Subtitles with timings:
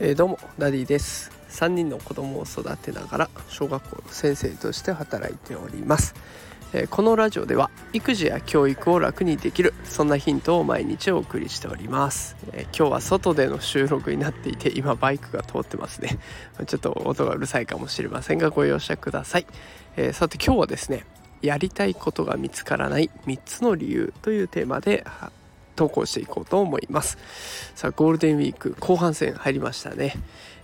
[0.00, 1.30] えー、どうもダディです。
[1.48, 6.14] 3人の子供を育てながら小学校の先生として働いております。
[6.74, 16.18] えこのラジオでは育児や教育を楽にできるそんなヒントを毎日お送りしております、え今日は外での収録になっていて今バイクが通ってますね。
[16.66, 19.46] ちょっと音がうるさいかもしれませんがご容赦ください、
[19.96, 21.06] えー、さて今日はですね
[21.40, 25.06] やりたいことが見つからない3つの理由というテーマで
[25.76, 27.18] 投稿していこうと思います。
[27.74, 30.14] さあゴールデンウィーク後半戦入りましたね、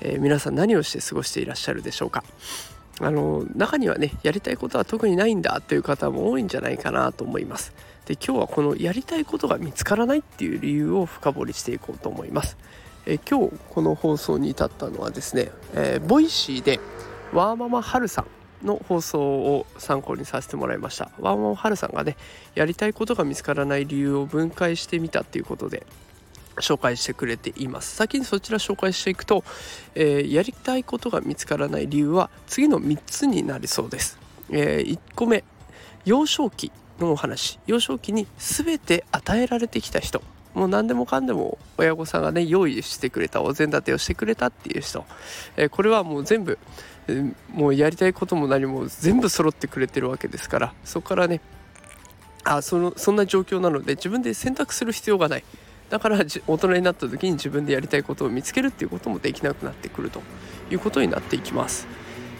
[0.00, 2.24] えー、皆さん何をして過ごしていらっしゃるでしょうか。
[2.98, 7.72] あの中にはねやりたいことは特にないんだという方も多いんじゃないかなと思います。
[8.06, 12.56] で今日はこのやりたいことが見つからないっていう理由を深掘りしていこうと思います。
[13.04, 16.80] え今日この放送に至ったのはですね、えー、 Voicy で
[17.32, 18.26] ワーママハルさん
[18.62, 21.10] の放送を参考にさせてもらいました。
[21.18, 22.16] ワーママハルさんがね
[22.54, 25.86] やりたいことが見つからない理由を分解してみたっていうことで
[26.56, 27.96] 紹介してくれています。
[27.96, 29.44] 先にそちら紹介していくと、
[29.94, 34.18] えー、やりたいことが見つからない理由は次の3つになりそうです、
[34.50, 35.44] えー、1個目
[36.04, 37.58] 幼少期のお話。
[37.66, 40.22] 幼少期に全て与えられてきた人。
[40.56, 45.04] もう何でもかんでも親御さんがね用意してくれたお膳立てをしてくれたっていう人、
[45.58, 46.58] え、これはもう全部、
[47.08, 50.72] え、もうやりたいことも何も全部揃ってくれてるわけですから。
[50.82, 51.42] そこからね
[52.44, 55.44] あそのそんな状況なので自分で選択する必要がない。
[55.90, 60.22] だから大人になった時に自分でやりたいことを見つけるっていうこともできなくなってくると
[60.70, 61.86] いうことになっていきます。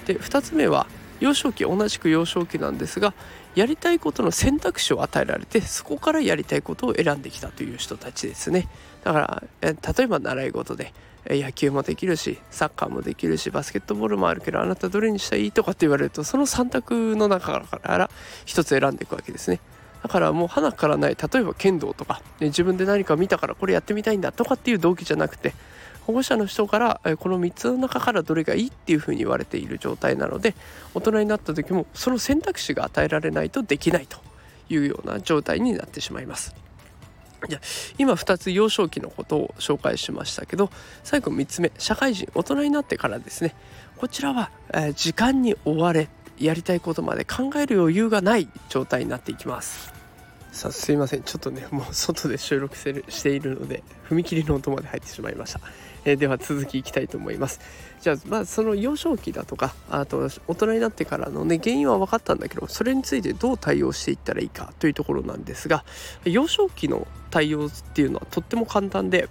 [0.07, 0.87] で2つ目は
[1.21, 3.15] 幼少期同じく幼少期なんですが
[3.55, 8.69] やりたいことの選択肢を与えられてそこからやりたいことを選んできたという人たちですね。
[9.03, 10.93] だから例えば習い事で
[11.29, 18.11] 野球もできるしサッカーもできるしバスケットボールもあるけどあなたどれにしたらいいとかって言われるとその3択の中から
[18.47, 19.61] 1つ選んでいくわけですね。
[20.03, 25.53] だからもう花からない例えば剣道とか、ね、自分で何か見たからこれやってみたいんだとかっていう動機じゃなくて
[26.07, 30.55] 保護者の人からこの3つの中からどれがいいっていうふうに言われている状態なので
[30.95, 34.19] 大人になった時もその選択肢が与えられないとできないと
[34.69, 36.55] いうような状態になってしまいます。
[37.49, 37.61] じゃ
[37.99, 40.71] 今2つ幼少期のことを紹介しましたけど
[41.05, 43.55] 最後3つ目社会人大人になってからですね
[43.99, 46.09] こちらは、え、時間に追われ
[46.39, 49.96] やりたいことまで考える余裕がない状態になっていきます
[50.57, 51.23] さすいません。
[51.23, 55.61] ちょっとねもう外で収録しているので踏切の音まで入ってしまいました、
[56.07, 57.61] えー、では続きいきたいと思います。
[58.01, 65.85] じゃあまあその幼少期だとかあと大人になってからのね原因は分かったんだけどそれについてどう対応していったらいいかというところなんですが
[66.25, 69.29] 幼少期の対応っていうのはとっても簡単で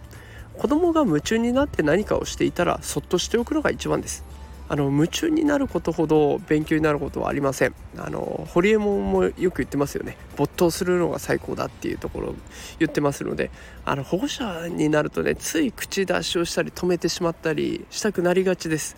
[0.57, 4.23] 子供が夢中になって何かをしていたらそっとしておくのが一番です。
[4.67, 7.75] あの夢中になることほど勉強になることはありません。
[7.97, 10.17] あのホリエモンもよく言ってますよね。
[10.35, 12.35] 没頭するのが最高だっていうところを
[12.79, 13.51] 言ってますので
[13.85, 18.97] あの保護者になるとねつい口出しをしたり止めてしまったりしたくなりがちです。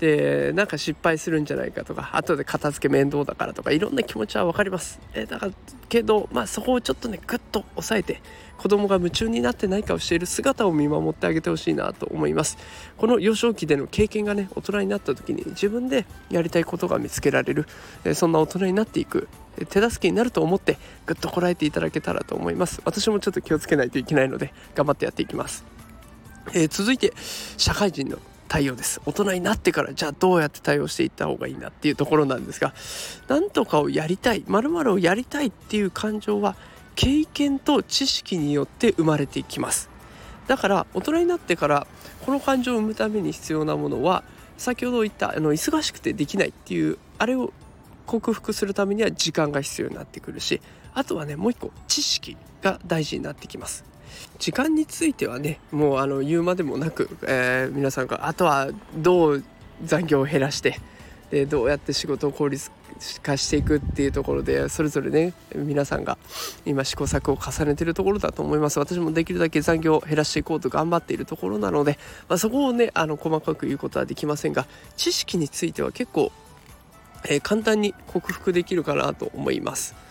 [0.00, 5.00] でなんか失敗するんじゃないかとか後で片付け面倒だからとかいろんな気持ちは分かります。
[5.14, 5.52] えだから
[5.88, 8.20] けどまあそこをちょっとねグッと抑えて
[8.58, 12.58] 子供が夢中になって何かをしている姿を見守ってあげてほしいなと思います。
[12.98, 17.66] この幼少期での経験がね大人になった時に自分でやりたいことが見つけられる。
[18.14, 19.28] そんな大人になっていく
[19.70, 22.82] 手助けになると思ってぐっとこらえていただけたらと思います。
[22.84, 25.64] 私もちょっと気をつけないといけないので頑張ってやっていきます、
[26.52, 27.12] えー、続いて
[27.56, 28.18] 社会人の
[28.48, 29.00] 対応です。
[29.04, 32.74] 大人になってからじゃあどうやって対応していった方がいいなっていうところなんですが
[33.28, 36.56] 何とかをやりたいまるをやりたいっていう感情は
[36.94, 39.90] 経験と知識によって生まれてきます。
[40.46, 41.86] だから大人になってから
[42.24, 44.22] この感情を生むために必要なものは
[44.56, 47.52] 先ほど言ったあの忙しくてできないっていうあれを
[48.06, 50.60] 克服するためには時間が必要になってくるし
[50.94, 53.84] あとはねもう一個知識が大事になってきます。
[54.38, 59.44] 時間についてはねもうあの言うまでもなく、えー、皆さんがあとはどう
[59.84, 60.80] 残業を減らして
[61.30, 62.70] でどうやって仕事を効率
[63.22, 66.18] 化していくっていうところでそれぞれね皆さんが
[66.64, 71.98] 今試行錯誤を重ねてるところだと思います私もできるだけ残業を減らしていこうと頑張っているところなので、
[72.28, 74.66] まあ、そこをねあの細かく言うことはできませんが
[74.96, 76.32] 知識については結構、
[77.24, 80.05] えー、簡単に克服できるかなと思います。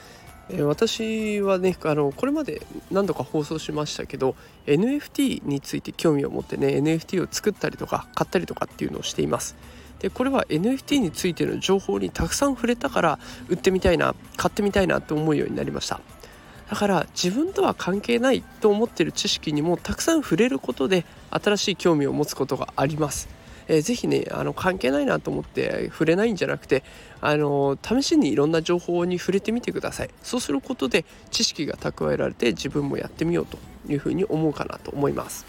[0.63, 2.61] 私はねあのこれまで
[2.91, 4.35] 何度か放送しましたけど
[4.67, 9.55] NFT について興味を持ってね NFT を作ったりとか買ったりとかっていうのをしています。
[9.99, 13.19] でこれは NFT についての情報にたくさん触れたから
[13.49, 16.01] 売ってみたいな買ってみたいなって思うようになりました
[16.69, 23.29] だから自分とは関係ないと思ってる知識にもたくさん触れることで新しい興味を持つことがあります
[23.67, 26.83] えー、ぜひねあの関係ないなと思って触れないんじゃなくて
[27.21, 30.09] あの試しにいろんな情報に触れてみてください。
[30.21, 33.57] そうすることで知識が蓄えられて自分もやってみようと
[33.91, 35.45] いうふうに思うかなと思います。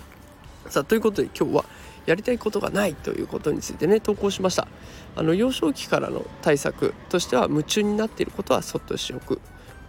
[0.68, 1.64] さあということで今日は
[2.06, 4.68] やりたいことがないということについてね投稿しました。
[5.16, 9.40] あの幼少期からの対策としては夢中になっていることはそっとしておく。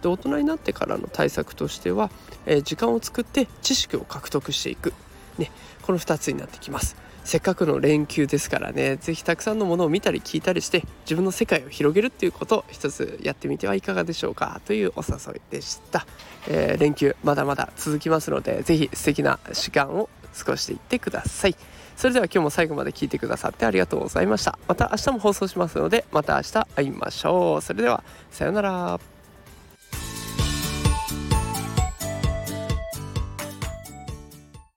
[0.02, 2.10] で大人になってからの対策としては、
[2.46, 4.92] えー、時間を作って知識を獲得していく、
[5.38, 5.50] ね、
[5.82, 6.96] この2つになってきます。
[7.28, 8.96] せっかくの連休ですからね。
[8.96, 14.62] 是非たくさんのものを見たり聞いたりして自分の世界を広げるっていうことを一つやってみてはいかがでしょうか。
[14.64, 16.06] というお誘いでした、
[16.48, 20.08] えー、連休まだまだ続きますので是非素敵な時間を
[20.38, 21.56] 過ごしていってください。
[21.98, 24.58] それでは今日も最後まで聞いてくださってありがとうございました。
[24.66, 27.60] また明日も放送しますのでまた明日会いましょう。
[27.60, 29.17] それではさようなら。